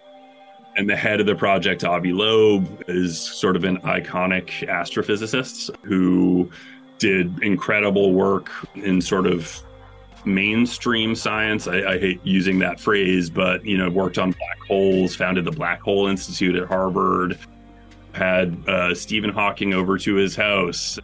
And 0.77 0.89
the 0.89 0.95
head 0.95 1.19
of 1.21 1.25
the 1.25 1.35
project, 1.35 1.83
Avi 1.83 2.11
Loeb, 2.11 2.83
is 2.87 3.19
sort 3.21 3.55
of 3.55 3.63
an 3.63 3.77
iconic 3.81 4.67
astrophysicist 4.67 5.69
who 5.83 6.49
did 6.97 7.41
incredible 7.43 8.13
work 8.13 8.49
in 8.75 9.01
sort 9.01 9.27
of 9.27 9.63
mainstream 10.25 11.15
science. 11.15 11.67
I, 11.67 11.93
I, 11.93 11.99
hate 11.99 12.21
using 12.23 12.59
that 12.59 12.79
phrase, 12.79 13.29
but 13.29 13.63
you 13.65 13.77
know, 13.77 13.89
worked 13.89 14.17
on 14.17 14.31
black 14.31 14.59
holes, 14.67 15.15
founded 15.15 15.45
the 15.45 15.51
Black 15.51 15.81
Hole 15.81 16.07
Institute 16.07 16.55
at 16.55 16.67
Harvard, 16.67 17.37
had 18.13 18.67
uh, 18.67 18.95
Stephen 18.95 19.29
Hawking 19.29 19.73
over 19.73 19.97
to 19.99 20.15
his 20.15 20.35
house. 20.35 20.99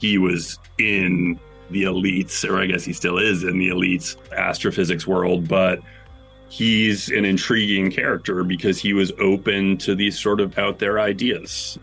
He 0.00 0.18
was 0.18 0.58
in 0.78 1.38
the 1.70 1.84
elites, 1.84 2.48
or 2.48 2.58
I 2.58 2.66
guess 2.66 2.84
he 2.84 2.92
still 2.92 3.18
is 3.18 3.44
in 3.44 3.58
the 3.58 3.68
elites 3.68 4.16
astrophysics 4.32 5.06
world, 5.06 5.48
but 5.48 5.80
he's 6.48 7.10
an 7.10 7.24
intriguing 7.24 7.90
character 7.90 8.42
because 8.42 8.80
he 8.80 8.94
was 8.94 9.12
open 9.18 9.76
to 9.78 9.94
these 9.94 10.18
sort 10.18 10.40
of 10.40 10.56
out 10.58 10.78
there 10.78 10.98
ideas 10.98 11.78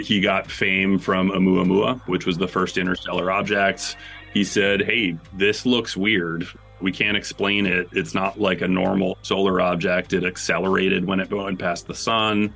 he 0.00 0.20
got 0.20 0.50
fame 0.50 0.98
from 0.98 1.30
Oumuamua, 1.30 2.00
which 2.06 2.26
was 2.26 2.38
the 2.38 2.48
first 2.48 2.78
interstellar 2.78 3.30
object. 3.30 3.96
He 4.32 4.44
said, 4.44 4.82
Hey, 4.82 5.16
this 5.34 5.66
looks 5.66 5.96
weird. 5.96 6.46
We 6.80 6.92
can't 6.92 7.16
explain 7.16 7.66
it. 7.66 7.88
It's 7.92 8.14
not 8.14 8.38
like 8.38 8.60
a 8.60 8.68
normal 8.68 9.18
solar 9.22 9.60
object. 9.60 10.12
It 10.12 10.24
accelerated 10.24 11.04
when 11.04 11.20
it 11.20 11.32
went 11.32 11.58
past 11.58 11.86
the 11.86 11.94
sun. 11.94 12.54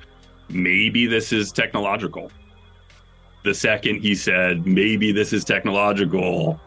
Maybe 0.49 1.07
this 1.07 1.33
is 1.33 1.51
technological. 1.51 2.31
The 3.43 3.53
second 3.53 4.01
he 4.01 4.15
said, 4.15 4.65
Maybe 4.65 5.11
this 5.11 5.33
is 5.33 5.43
technological, 5.43 6.59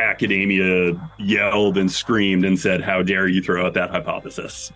academia 0.00 0.92
yelled 1.18 1.78
and 1.78 1.90
screamed 1.90 2.44
and 2.44 2.58
said, 2.58 2.80
How 2.80 3.02
dare 3.02 3.28
you 3.28 3.42
throw 3.42 3.66
out 3.66 3.74
that 3.74 3.90
hypothesis? 3.90 4.72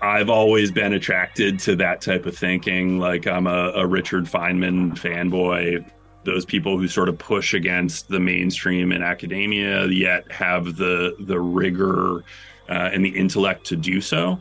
I've 0.00 0.30
always 0.30 0.72
been 0.72 0.94
attracted 0.94 1.60
to 1.60 1.76
that 1.76 2.00
type 2.00 2.26
of 2.26 2.36
thinking. 2.36 2.98
Like 2.98 3.26
I'm 3.26 3.46
a, 3.46 3.72
a, 3.76 3.86
Richard 3.86 4.24
Feynman 4.24 4.98
fanboy. 4.98 5.88
Those 6.24 6.44
people 6.44 6.76
who 6.76 6.88
sort 6.88 7.08
of 7.08 7.18
push 7.18 7.54
against 7.54 8.08
the 8.08 8.18
mainstream 8.18 8.90
in 8.90 9.02
academia, 9.02 9.86
yet 9.86 10.30
have 10.30 10.76
the 10.76 11.14
the 11.20 11.38
rigor 11.38 12.24
uh, 12.68 12.90
and 12.92 13.04
the 13.04 13.10
intellect 13.10 13.64
to 13.66 13.76
do 13.76 14.00
so. 14.00 14.40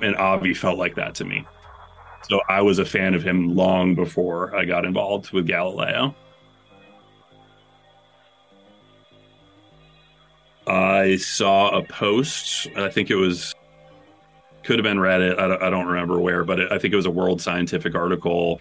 And 0.00 0.16
Avi 0.16 0.54
felt 0.54 0.78
like 0.78 0.94
that 0.94 1.14
to 1.16 1.24
me. 1.24 1.46
So 2.28 2.40
I 2.48 2.60
was 2.60 2.78
a 2.78 2.84
fan 2.84 3.14
of 3.14 3.22
him 3.22 3.54
long 3.54 3.94
before 3.94 4.54
I 4.56 4.64
got 4.64 4.84
involved 4.84 5.30
with 5.30 5.46
Galileo. 5.46 6.14
I 10.66 11.16
saw 11.16 11.78
a 11.78 11.84
post. 11.84 12.66
I 12.76 12.88
think 12.88 13.10
it 13.10 13.14
was 13.14 13.54
could 14.64 14.80
have 14.80 14.82
been 14.82 14.98
Reddit. 14.98 15.38
I 15.38 15.46
don't, 15.46 15.62
I 15.62 15.70
don't 15.70 15.86
remember 15.86 16.18
where, 16.18 16.42
but 16.42 16.58
it, 16.58 16.72
I 16.72 16.78
think 16.78 16.92
it 16.92 16.96
was 16.96 17.06
a 17.06 17.10
World 17.10 17.40
Scientific 17.40 17.94
article 17.94 18.60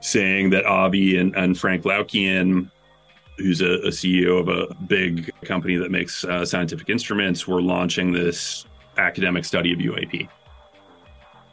saying 0.00 0.48
that 0.50 0.64
Avi 0.64 1.18
and, 1.18 1.36
and 1.36 1.58
Frank 1.58 1.82
Laukien, 1.82 2.70
who's 3.36 3.60
a, 3.60 3.72
a, 3.80 3.88
CEO 3.88 4.40
of 4.40 4.48
a 4.48 4.74
big 4.84 5.30
company 5.42 5.76
that 5.76 5.90
makes 5.90 6.24
uh, 6.24 6.46
scientific 6.46 6.88
instruments, 6.88 7.46
were 7.46 7.60
launching 7.60 8.10
this 8.10 8.64
academic 8.96 9.44
study 9.44 9.72
of 9.72 9.80
UAP. 9.80 10.28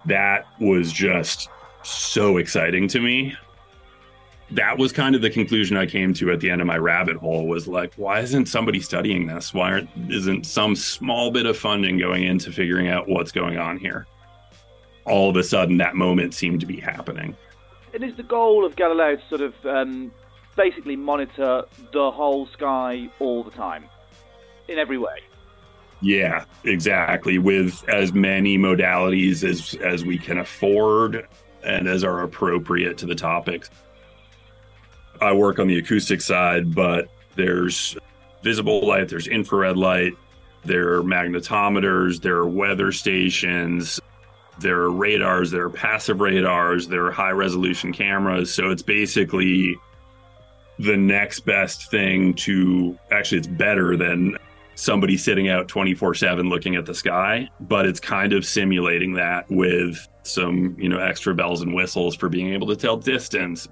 That 0.06 0.48
was 0.60 0.92
just 0.92 1.50
so 1.84 2.38
exciting 2.38 2.88
to 2.90 3.00
me 3.00 3.36
that 4.52 4.78
was 4.78 4.92
kind 4.92 5.16
of 5.16 5.22
the 5.22 5.30
conclusion 5.30 5.76
I 5.76 5.86
came 5.86 6.14
to 6.16 6.32
at 6.32 6.40
the 6.40 6.50
end 6.50 6.62
of 6.62 6.68
my 6.68 6.78
rabbit 6.78 7.18
hole 7.18 7.48
was 7.48 7.68
like, 7.68 7.94
why 7.96 8.20
isn't 8.20 8.46
somebody 8.46 8.80
studying 8.80 9.26
this? 9.26 9.54
Why 9.54 9.72
aren't, 9.72 9.90
isn't 10.10 10.46
some 10.46 10.76
small 10.76 11.32
bit 11.32 11.46
of 11.46 11.58
funding 11.58 11.98
going 11.98 12.24
into 12.24 12.52
figuring 12.52 12.88
out 12.88 13.10
what's 13.10 13.32
going 13.32 13.58
on 13.58 13.78
here? 13.78 14.06
All 15.06 15.30
of 15.30 15.36
a 15.36 15.44
sudden, 15.44 15.78
that 15.78 15.96
moment 15.96 16.34
seemed 16.34 16.60
to 16.60 16.66
be 16.66 16.80
happening. 16.80 17.36
And 17.94 18.04
is 18.04 18.16
the 18.18 18.24
goal 18.24 18.66
of 18.66 18.76
Galileo 18.76 19.16
to 19.16 19.28
sort 19.30 19.42
of 19.42 19.54
um, 19.66 20.12
basically 20.56 20.96
monitor 20.96 21.64
the 21.92 22.12
whole 22.12 22.48
sky 22.48 23.10
all 23.20 23.44
the 23.44 23.52
time, 23.52 23.86
in 24.68 24.78
every 24.78 24.98
way? 24.98 25.20
Yeah, 26.06 26.46
exactly. 26.64 27.40
With 27.40 27.84
as 27.90 28.14
many 28.14 28.60
modalities 28.60 29.44
as 29.44 29.74
as 29.82 30.06
we 30.06 30.20
can 30.20 30.38
afford 30.38 31.28
and 31.64 31.88
as 31.88 32.04
are 32.04 32.22
appropriate 32.22 33.00
to 33.00 33.08
the 33.08 33.16
topics. 33.16 33.72
I 35.20 35.34
work 35.34 35.58
on 35.58 35.66
the 35.66 35.80
acoustic 35.80 36.22
side, 36.22 36.76
but 36.76 37.10
there's 37.36 37.98
visible 38.44 38.86
light, 38.86 39.10
there's 39.10 39.26
infrared 39.26 39.78
light, 39.78 40.14
there 40.64 40.94
are 40.94 41.02
magnetometers, 41.02 42.22
there 42.22 42.36
are 42.36 42.48
weather 42.48 42.92
stations, 42.92 44.00
there 44.60 44.82
are 44.82 44.92
radars, 44.92 45.50
there 45.50 45.66
are 45.66 45.70
passive 45.72 46.22
radars, 46.22 46.88
there 46.88 47.08
are 47.08 47.12
high 47.12 47.32
resolution 47.32 47.92
cameras. 47.92 48.54
So 48.54 48.70
it's 48.70 48.84
basically 48.84 49.76
the 50.78 50.98
next 50.98 51.40
best 51.48 51.90
thing 51.90 52.36
to 52.36 52.96
actually, 53.10 53.40
it's 53.40 53.48
better 53.48 53.98
than 53.98 54.38
somebody 54.76 55.18
sitting 55.18 55.50
out 55.50 55.68
24 55.68 56.14
7 56.14 56.50
looking 56.50 56.76
at 56.76 56.86
the 56.86 56.94
sky, 56.94 57.50
but 57.62 57.86
it's 57.86 58.00
kind 58.00 58.34
of 58.34 58.46
simulating 58.46 59.14
that 59.14 59.46
with 59.50 60.08
some, 60.24 60.76
you 60.80 60.90
know, 60.90 61.00
extra 61.00 61.34
bells 61.34 61.62
and 61.62 61.74
whistles 61.74 62.16
for 62.16 62.30
being 62.30 62.54
able 62.54 62.68
to 62.68 62.76
tell 62.76 62.98
distance, 62.98 63.68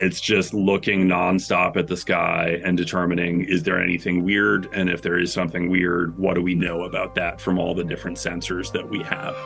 it's 0.00 0.20
just 0.20 0.52
looking 0.52 1.06
nonstop 1.06 1.76
at 1.76 1.86
the 1.86 1.96
sky 1.96 2.60
and 2.64 2.76
determining 2.76 3.44
is 3.44 3.62
there 3.62 3.80
anything 3.80 4.24
weird? 4.24 4.68
And 4.72 4.90
if 4.90 5.00
there 5.00 5.18
is 5.18 5.32
something 5.32 5.70
weird, 5.70 6.18
what 6.18 6.34
do 6.34 6.42
we 6.42 6.54
know 6.54 6.82
about 6.82 7.14
that 7.14 7.40
from 7.40 7.58
all 7.58 7.74
the 7.74 7.84
different 7.84 8.16
sensors 8.16 8.72
that 8.72 8.88
we 8.88 9.02
have? 9.04 9.36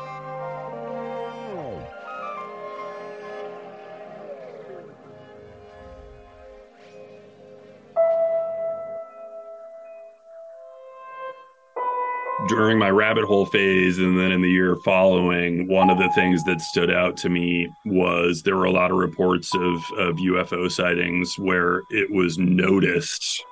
During 12.56 12.78
my 12.78 12.88
rabbit 12.88 13.25
hole 13.25 13.44
phase 13.44 13.98
and 13.98 14.18
then 14.18 14.32
in 14.32 14.40
the 14.40 14.50
year 14.50 14.76
following, 14.76 15.68
one 15.68 15.90
of 15.90 15.98
the 15.98 16.10
things 16.14 16.42
that 16.44 16.60
stood 16.60 16.90
out 16.90 17.14
to 17.18 17.28
me 17.28 17.70
was 17.84 18.42
there 18.42 18.56
were 18.56 18.64
a 18.64 18.70
lot 18.70 18.90
of 18.90 18.96
reports 18.96 19.54
of, 19.54 19.75
of 19.98 20.16
UFO 20.16 20.70
sightings 20.72 21.38
where 21.38 21.82
it 21.90 22.10
was 22.10 22.38
noticed 22.38 23.44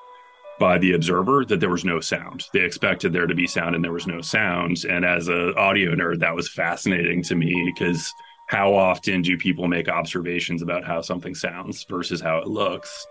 by 0.59 0.79
the 0.79 0.95
observer 0.95 1.45
that 1.45 1.61
there 1.61 1.69
was 1.69 1.85
no 1.85 2.01
sound. 2.01 2.47
They 2.55 2.61
expected 2.61 3.13
there 3.13 3.27
to 3.27 3.35
be 3.35 3.47
sound 3.47 3.75
and 3.75 3.85
there 3.85 3.93
was 3.93 4.07
no 4.07 4.23
sound. 4.23 4.85
And 4.89 5.05
as 5.05 5.29
an 5.29 5.53
audio 5.59 5.95
nerd, 5.95 6.21
that 6.21 6.35
was 6.35 6.49
fascinating 6.49 7.23
to 7.25 7.35
me 7.35 7.73
because 7.75 8.11
how 8.49 8.75
often 8.75 9.21
do 9.21 9.37
people 9.37 9.69
make 9.69 9.89
observations 9.89 10.63
about 10.63 10.85
how 10.85 11.03
something 11.03 11.35
sounds 11.35 11.85
versus 11.91 12.23
how 12.23 12.39
it 12.39 12.47
looks? 12.47 13.07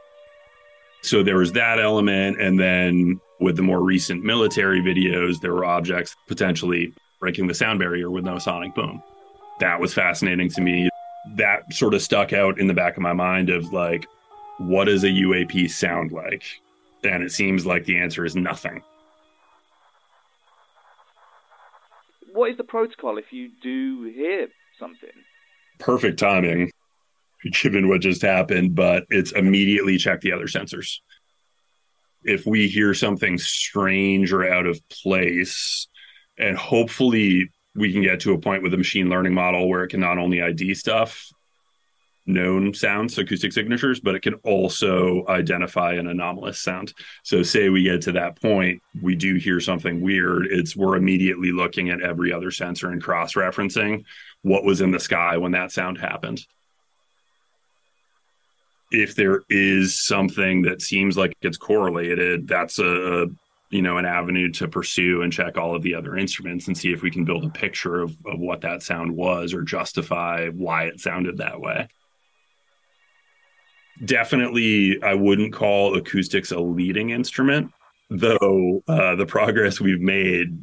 So 1.04 1.22
there 1.22 1.38
was 1.38 1.52
that 1.52 1.80
element. 1.80 2.42
And 2.42 2.60
then 2.60 3.22
with 3.44 3.58
the 3.58 3.62
more 3.62 3.82
recent 3.82 4.24
military 4.24 4.80
videos, 4.80 5.42
there 5.42 5.54
were 5.54 5.66
objects 5.66 6.16
potentially 6.28 6.94
breaking 7.20 7.46
the 7.46 7.54
sound 7.54 7.78
barrier 7.78 8.10
with 8.10 8.24
no 8.24 8.40
sonic 8.40 8.74
boom. 8.74 9.04
That 9.60 9.80
was 9.82 9.94
fascinating 9.94 10.50
to 10.52 10.62
me. 10.62 10.90
That 11.36 11.72
sort 11.74 11.94
of 11.94 12.02
stuck 12.02 12.32
out 12.32 12.58
in 12.58 12.68
the 12.68 12.74
back 12.74 12.96
of 12.96 13.04
my 13.04 13.12
mind 13.12 13.50
of 13.50 13.74
like, 13.74 14.08
what 14.60 14.86
does 14.86 15.04
a 15.04 15.10
UAP 15.10 15.70
sound 15.70 16.14
like? 16.14 16.44
And 17.04 17.22
it 17.22 17.34
seems 17.34 17.66
like 17.66 17.84
the 17.84 18.00
answer 18.00 18.24
is 18.24 18.34
nothing. 18.34 18.82
What 22.32 22.50
is 22.50 22.58
the 22.58 22.64
protocol 22.64 23.18
if 23.18 23.34
you 23.34 23.52
do 23.62 24.04
hear 24.04 24.48
something? 24.80 25.10
Perfect 25.80 26.18
timing 26.18 26.72
given 27.62 27.90
what 27.90 28.02
just 28.02 28.22
happened, 28.22 28.74
but 28.74 29.06
it's 29.10 29.34
immediately 29.34 29.98
check 29.98 30.22
the 30.22 30.32
other 30.32 30.48
sensors. 30.48 31.00
If 32.26 32.46
we 32.46 32.68
hear 32.68 32.94
something 32.94 33.38
strange 33.38 34.32
or 34.32 34.48
out 34.48 34.66
of 34.66 34.82
place, 34.90 35.88
and 36.38 36.58
hopefully 36.58 37.50
we 37.76 37.92
can 37.92 38.02
get 38.02 38.20
to 38.22 38.34
a 38.34 38.40
point 38.40 38.64
with 38.64 38.74
a 38.74 38.78
machine 38.78 39.10
learning 39.10 39.34
model 39.34 39.68
where 39.68 39.84
it 39.84 39.90
can 39.90 40.00
not 40.00 40.18
only 40.18 40.42
ID 40.42 40.74
stuff, 40.76 41.30
known 42.26 42.74
sounds, 42.74 43.18
acoustic 43.18 43.52
signatures, 43.52 44.00
but 44.00 44.16
it 44.16 44.22
can 44.22 44.36
also 44.36 45.26
identify 45.28 45.94
an 45.94 46.08
anomalous 46.08 46.60
sound. 46.60 46.94
So, 47.24 47.44
say 47.44 47.70
we 47.70 47.84
get 47.84 48.02
to 48.04 48.14
that 48.14 48.42
point, 48.42 48.82
we 49.02 49.16
do 49.16 49.36
hear 49.36 49.60
something 49.60 50.02
weird. 50.02 50.48
It's 50.50 50.76
we're 50.76 50.96
immediately 50.96 51.52
looking 51.52 51.90
at 51.90 52.02
every 52.02 52.32
other 52.32 52.52
sensor 52.52 52.90
and 52.90 53.04
cross 53.04 53.34
referencing 53.34 54.06
what 54.42 54.64
was 54.64 54.82
in 54.82 54.92
the 54.92 55.00
sky 55.00 55.38
when 55.38 55.52
that 55.54 55.72
sound 55.72 55.98
happened. 55.98 56.46
If 58.94 59.16
there 59.16 59.42
is 59.50 60.00
something 60.00 60.62
that 60.62 60.82
seems 60.82 61.18
like 61.18 61.34
it's 61.42 61.58
correlated, 61.58 62.48
that's 62.48 62.80
a, 62.80 63.28
you 63.70 63.82
know 63.82 63.98
an 63.98 64.06
avenue 64.06 64.52
to 64.52 64.68
pursue 64.68 65.24
and 65.24 65.34
check 65.34 65.58
all 65.58 65.76
of 65.76 65.82
the 65.82 65.96
other 65.96 66.16
instruments 66.16 66.68
and 66.68 66.78
see 66.78 66.94
if 66.94 67.02
we 67.02 67.10
can 67.10 67.26
build 67.26 67.44
a 67.44 67.50
picture 67.50 68.02
of, 68.02 68.12
of 68.26 68.40
what 68.40 68.62
that 68.62 68.84
sound 68.84 69.12
was 69.12 69.54
or 69.54 69.64
justify 69.64 70.48
why 70.50 70.84
it 70.84 71.00
sounded 71.00 71.38
that 71.38 71.60
way. 71.60 71.88
Definitely 74.06 75.02
i 75.04 75.14
wouldn't 75.14 75.54
call 75.54 75.96
acoustics 75.96 76.52
a 76.52 76.60
leading 76.60 77.12
instrument 77.12 77.72
though 78.10 78.84
uh, 78.88 79.16
the 79.16 79.26
progress 79.26 79.80
we've 79.80 80.02
made 80.02 80.58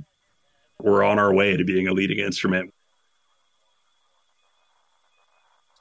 we're 0.82 1.04
on 1.04 1.18
our 1.18 1.32
way 1.32 1.56
to 1.56 1.64
being 1.64 1.88
a 1.88 1.92
leading 1.92 2.18
instrument. 2.18 2.72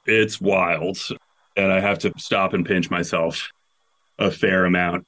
It's 0.06 0.40
wild 0.40 0.98
and 1.56 1.72
i 1.72 1.80
have 1.80 1.98
to 1.98 2.12
stop 2.16 2.52
and 2.54 2.66
pinch 2.66 2.90
myself 2.90 3.50
a 4.18 4.30
fair 4.30 4.66
amount 4.66 5.06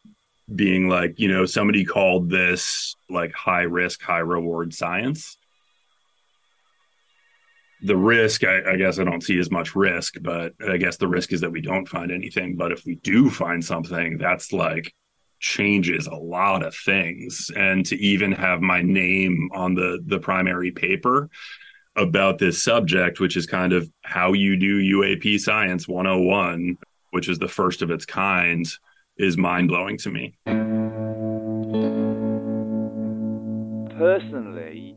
being 0.54 0.88
like, 0.88 1.18
you 1.18 1.28
know, 1.28 1.46
somebody 1.46 1.84
called 1.84 2.30
this 2.30 2.96
like 3.08 3.32
high 3.32 3.62
risk, 3.62 4.02
high 4.02 4.18
reward 4.18 4.74
science. 4.74 5.36
The 7.82 7.96
risk, 7.96 8.44
I, 8.44 8.72
I, 8.72 8.76
guess 8.76 8.98
I 8.98 9.04
don't 9.04 9.22
see 9.22 9.38
as 9.38 9.50
much 9.50 9.74
risk, 9.74 10.14
but 10.20 10.54
I 10.68 10.76
guess 10.76 10.96
the 10.98 11.08
risk 11.08 11.32
is 11.32 11.40
that 11.40 11.50
we 11.50 11.60
don't 11.60 11.88
find 11.88 12.12
anything. 12.12 12.56
But 12.56 12.70
if 12.70 12.84
we 12.84 12.94
do 12.96 13.28
find 13.28 13.64
something, 13.64 14.18
that's 14.18 14.52
like 14.52 14.94
changes 15.40 16.06
a 16.06 16.14
lot 16.14 16.64
of 16.64 16.76
things. 16.76 17.50
And 17.56 17.84
to 17.86 17.96
even 17.96 18.32
have 18.32 18.60
my 18.60 18.82
name 18.82 19.50
on 19.52 19.74
the 19.74 19.98
the 20.06 20.20
primary 20.20 20.70
paper 20.70 21.28
about 21.96 22.38
this 22.38 22.62
subject, 22.62 23.20
which 23.20 23.36
is 23.36 23.46
kind 23.46 23.72
of 23.72 23.90
how 24.02 24.32
you 24.32 24.56
do 24.56 24.80
UAP 25.00 25.38
science 25.38 25.86
101, 25.86 26.78
which 27.10 27.28
is 27.28 27.38
the 27.38 27.48
first 27.48 27.82
of 27.82 27.90
its 27.90 28.04
kind 28.04 28.66
is 29.18 29.36
mind 29.36 29.68
blowing 29.68 29.98
to 29.98 30.10
me. 30.10 30.34
Personally, 33.98 34.94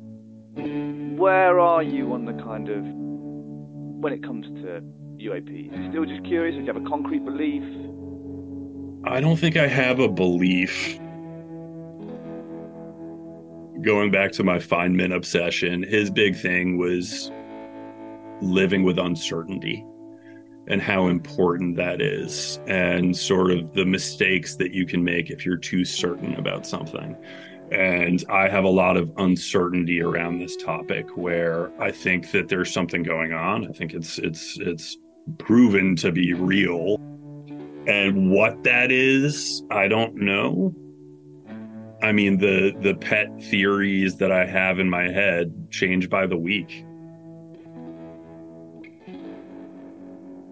where 1.17 1.59
are 1.59 1.83
you 1.83 2.13
on 2.13 2.25
the 2.25 2.33
kind 2.43 2.69
of 2.69 2.83
when 4.01 4.13
it 4.13 4.23
comes 4.23 4.45
to 4.61 4.81
UAP? 5.17 5.89
Still 5.91 6.05
just 6.05 6.23
curious? 6.25 6.55
Do 6.55 6.61
you 6.61 6.67
have 6.67 6.77
a 6.77 6.89
concrete 6.89 7.25
belief? 7.25 7.63
I 9.05 9.21
don't 9.21 9.37
think 9.37 9.57
I 9.57 9.67
have 9.67 9.99
a 9.99 10.07
belief. 10.07 10.97
Going 13.85 14.09
back 14.09 14.31
to 14.31 14.43
my 14.43 14.57
Feynman 14.57 15.15
obsession, 15.15 15.83
his 15.83 16.09
big 16.09 16.35
thing 16.35 16.79
was 16.79 17.31
living 18.41 18.81
with 18.81 18.97
uncertainty 18.97 19.85
and 20.67 20.81
how 20.81 21.05
important 21.05 21.75
that 21.75 22.01
is 22.01 22.59
and 22.65 23.15
sort 23.15 23.51
of 23.51 23.73
the 23.73 23.85
mistakes 23.85 24.55
that 24.55 24.73
you 24.73 24.87
can 24.87 25.03
make 25.03 25.29
if 25.29 25.45
you're 25.45 25.55
too 25.55 25.85
certain 25.85 26.33
about 26.33 26.65
something. 26.65 27.15
And 27.71 28.25
I 28.27 28.49
have 28.49 28.63
a 28.63 28.69
lot 28.69 28.97
of 28.97 29.11
uncertainty 29.17 30.01
around 30.01 30.39
this 30.39 30.55
topic 30.55 31.15
where 31.15 31.71
I 31.79 31.91
think 31.91 32.31
that 32.31 32.47
there's 32.47 32.73
something 32.73 33.03
going 33.03 33.33
on. 33.33 33.67
I 33.67 33.71
think 33.71 33.93
it's 33.93 34.17
it's 34.17 34.57
it's 34.59 34.97
proven 35.37 35.95
to 35.97 36.11
be 36.11 36.33
real. 36.33 36.95
And 37.85 38.31
what 38.31 38.63
that 38.63 38.91
is, 38.91 39.63
I 39.69 39.87
don't 39.87 40.15
know. 40.15 40.73
I 42.05 42.11
mean 42.11 42.37
the 42.37 42.75
the 42.81 42.93
pet 42.93 43.27
theories 43.43 44.17
that 44.17 44.31
I 44.31 44.45
have 44.45 44.79
in 44.79 44.89
my 44.89 45.09
head 45.09 45.71
change 45.71 46.09
by 46.09 46.27
the 46.27 46.37
week. 46.37 46.85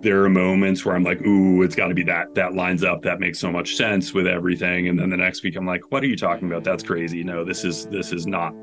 there 0.03 0.21
are 0.21 0.29
moments 0.29 0.83
where 0.83 0.95
I'm 0.95 1.03
like, 1.03 1.21
ooh, 1.21 1.63
it's 1.63 1.75
got 1.75 1.87
to 1.87 1.93
be 1.93 2.03
that. 2.03 2.35
That 2.35 2.53
lines 2.53 2.83
up. 2.83 3.01
That 3.03 3.21
makes 3.21 3.39
so 3.39 3.49
much 3.51 3.75
sense 3.75 4.13
with 4.13 4.27
everything. 4.27 4.89
And 4.89 4.99
then 4.99 5.09
the 5.09 5.15
next 5.15 5.43
week, 5.43 5.55
I'm 5.55 5.65
like, 5.65 5.91
what 5.91 6.03
are 6.03 6.07
you 6.07 6.17
talking 6.17 6.49
about? 6.49 6.65
That's 6.65 6.83
crazy. 6.83 7.23
No, 7.23 7.45
this 7.45 7.63
is 7.63 7.87
this 7.87 8.11
is 8.11 8.27
not 8.27 8.53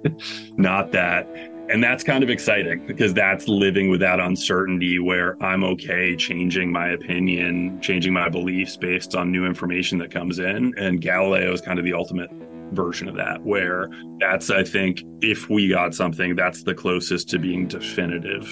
not 0.58 0.92
that. 0.92 1.26
And 1.70 1.82
that's 1.82 2.04
kind 2.04 2.22
of 2.22 2.28
exciting 2.28 2.86
because 2.86 3.14
that's 3.14 3.48
living 3.48 3.88
with 3.88 4.00
that 4.00 4.20
uncertainty 4.20 4.98
where 4.98 5.42
I'm 5.42 5.64
okay 5.64 6.14
changing 6.14 6.70
my 6.70 6.88
opinion, 6.90 7.80
changing 7.80 8.12
my 8.12 8.28
beliefs 8.28 8.76
based 8.76 9.14
on 9.14 9.32
new 9.32 9.46
information 9.46 9.98
that 9.98 10.10
comes 10.10 10.38
in. 10.38 10.74
And 10.76 11.00
Galileo 11.00 11.52
is 11.52 11.62
kind 11.62 11.78
of 11.78 11.86
the 11.86 11.94
ultimate 11.94 12.30
version 12.72 13.08
of 13.08 13.16
that, 13.16 13.42
where 13.42 13.88
that's, 14.20 14.50
I 14.50 14.62
think, 14.62 15.02
if 15.22 15.48
we 15.48 15.68
got 15.68 15.94
something, 15.94 16.36
that's 16.36 16.62
the 16.64 16.74
closest 16.74 17.30
to 17.30 17.38
being 17.38 17.66
definitive 17.66 18.46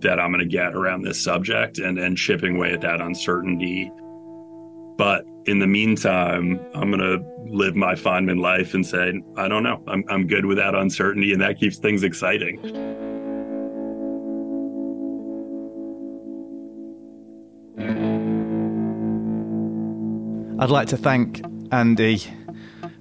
that 0.00 0.18
I'm 0.18 0.32
going 0.32 0.40
to 0.40 0.46
get 0.46 0.74
around 0.74 1.02
this 1.02 1.22
subject 1.22 1.78
and, 1.78 1.96
and 1.96 2.16
chipping 2.16 2.56
away 2.56 2.72
at 2.72 2.80
that 2.80 3.00
uncertainty. 3.00 3.92
But 4.96 5.24
in 5.46 5.58
the 5.58 5.66
meantime, 5.66 6.60
I'm 6.74 6.90
going 6.90 7.00
to 7.00 7.22
live 7.46 7.74
my 7.74 7.94
Feynman 7.94 8.40
life 8.40 8.74
and 8.74 8.86
say, 8.86 9.20
I 9.36 9.48
don't 9.48 9.62
know. 9.62 9.82
I'm, 9.88 10.04
I'm 10.08 10.26
good 10.26 10.46
with 10.46 10.56
that 10.58 10.74
uncertainty, 10.74 11.32
and 11.32 11.42
that 11.42 11.58
keeps 11.58 11.78
things 11.78 12.04
exciting. 12.04 12.58
I'd 20.60 20.70
like 20.70 20.88
to 20.88 20.96
thank 20.96 21.42
Andy 21.72 22.22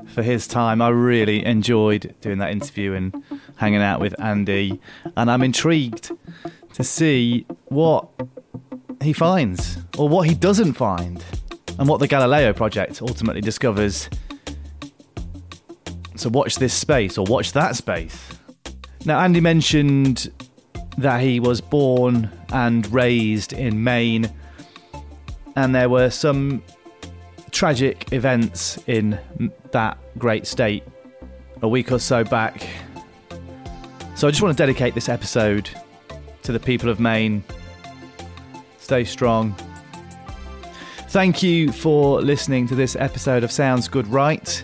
for 0.07 0.23
his 0.23 0.47
time. 0.47 0.81
I 0.81 0.89
really 0.89 1.45
enjoyed 1.45 2.15
doing 2.21 2.39
that 2.39 2.51
interview 2.51 2.93
and 2.93 3.23
hanging 3.57 3.83
out 3.83 3.99
with 3.99 4.19
Andy, 4.19 4.81
and 5.15 5.29
I'm 5.29 5.43
intrigued 5.43 6.11
to 6.73 6.83
see 6.83 7.45
what 7.65 8.07
he 9.01 9.13
finds 9.13 9.77
or 9.97 10.09
what 10.09 10.27
he 10.27 10.33
doesn't 10.33 10.73
find 10.73 11.23
and 11.81 11.89
what 11.89 11.99
the 11.99 12.07
Galileo 12.07 12.53
project 12.53 13.01
ultimately 13.01 13.41
discovers. 13.41 14.07
So, 16.15 16.29
watch 16.29 16.57
this 16.57 16.75
space 16.75 17.17
or 17.17 17.25
watch 17.25 17.53
that 17.53 17.75
space. 17.75 18.15
Now, 19.03 19.19
Andy 19.19 19.41
mentioned 19.41 20.31
that 20.99 21.21
he 21.21 21.39
was 21.39 21.59
born 21.59 22.29
and 22.49 22.85
raised 22.93 23.51
in 23.51 23.83
Maine, 23.83 24.31
and 25.55 25.73
there 25.73 25.89
were 25.89 26.11
some 26.11 26.61
tragic 27.49 28.13
events 28.13 28.77
in 28.85 29.19
that 29.71 29.97
great 30.19 30.45
state 30.45 30.83
a 31.63 31.67
week 31.67 31.91
or 31.91 31.97
so 31.97 32.23
back. 32.23 32.61
So, 34.13 34.27
I 34.27 34.29
just 34.29 34.43
want 34.43 34.55
to 34.55 34.61
dedicate 34.61 34.93
this 34.93 35.09
episode 35.09 35.67
to 36.43 36.51
the 36.51 36.59
people 36.59 36.89
of 36.89 36.99
Maine. 36.99 37.43
Stay 38.77 39.03
strong. 39.03 39.55
Thank 41.11 41.43
you 41.43 41.73
for 41.73 42.21
listening 42.21 42.67
to 42.67 42.75
this 42.75 42.95
episode 42.95 43.43
of 43.43 43.51
Sounds 43.51 43.89
Good 43.89 44.07
Right. 44.07 44.63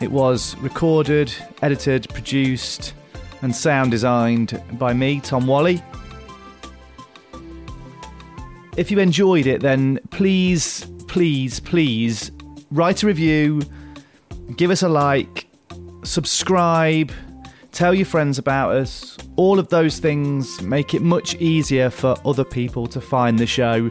It 0.00 0.10
was 0.10 0.56
recorded, 0.56 1.34
edited, 1.60 2.08
produced, 2.14 2.94
and 3.42 3.54
sound 3.54 3.90
designed 3.90 4.58
by 4.78 4.94
me, 4.94 5.20
Tom 5.20 5.46
Whalley. 5.46 5.82
If 8.78 8.90
you 8.90 9.00
enjoyed 9.00 9.46
it, 9.46 9.60
then 9.60 10.00
please, 10.08 10.86
please, 11.08 11.60
please 11.60 12.30
write 12.70 13.02
a 13.02 13.06
review, 13.06 13.60
give 14.56 14.70
us 14.70 14.82
a 14.82 14.88
like, 14.88 15.46
subscribe, 16.04 17.12
tell 17.70 17.92
your 17.92 18.06
friends 18.06 18.38
about 18.38 18.74
us. 18.76 19.18
All 19.36 19.58
of 19.58 19.68
those 19.68 19.98
things 19.98 20.62
make 20.62 20.94
it 20.94 21.02
much 21.02 21.34
easier 21.34 21.90
for 21.90 22.16
other 22.24 22.44
people 22.44 22.86
to 22.86 23.00
find 23.02 23.38
the 23.38 23.46
show. 23.46 23.90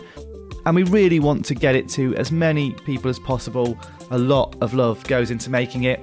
And 0.65 0.75
we 0.75 0.83
really 0.83 1.19
want 1.19 1.45
to 1.45 1.55
get 1.55 1.75
it 1.75 1.89
to 1.89 2.15
as 2.15 2.31
many 2.31 2.73
people 2.73 3.09
as 3.09 3.19
possible. 3.19 3.77
A 4.11 4.17
lot 4.17 4.55
of 4.61 4.73
love 4.73 5.03
goes 5.05 5.31
into 5.31 5.49
making 5.49 5.83
it. 5.83 5.99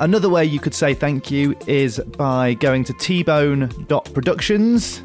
Another 0.00 0.28
way 0.28 0.44
you 0.44 0.58
could 0.58 0.74
say 0.74 0.94
thank 0.94 1.30
you 1.30 1.56
is 1.66 2.00
by 2.16 2.54
going 2.54 2.82
to 2.84 2.92
tbone.productions 2.94 5.02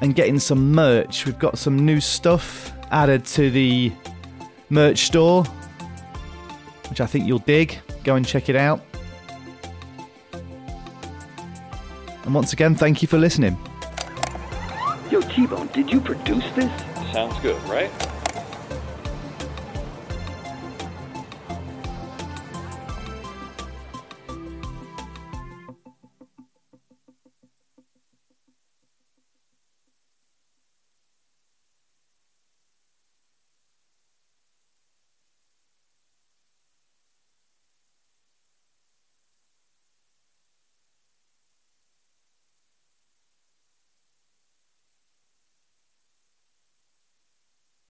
and 0.00 0.14
getting 0.14 0.38
some 0.38 0.72
merch. 0.72 1.26
We've 1.26 1.38
got 1.38 1.58
some 1.58 1.84
new 1.84 2.00
stuff 2.00 2.72
added 2.90 3.24
to 3.26 3.50
the 3.50 3.92
merch 4.70 5.06
store, 5.06 5.44
which 6.88 7.00
I 7.00 7.06
think 7.06 7.26
you'll 7.26 7.40
dig. 7.40 7.78
Go 8.04 8.14
and 8.14 8.26
check 8.26 8.48
it 8.48 8.56
out. 8.56 8.80
And 12.24 12.34
once 12.34 12.54
again, 12.54 12.74
thank 12.74 13.02
you 13.02 13.08
for 13.08 13.18
listening. 13.18 13.58
Yo, 15.14 15.20
T 15.20 15.46
Bone, 15.46 15.68
did 15.68 15.92
you 15.92 16.00
produce 16.00 16.44
this? 16.56 16.72
Sounds 17.12 17.38
good, 17.38 17.62
right? 17.68 17.88